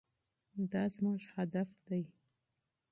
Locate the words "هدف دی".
1.35-2.03